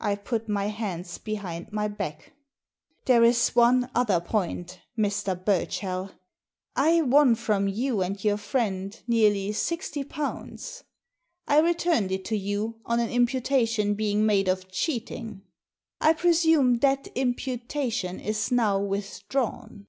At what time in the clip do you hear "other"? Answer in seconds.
3.94-4.18